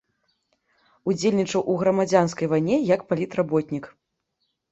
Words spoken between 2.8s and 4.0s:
як палітработнік.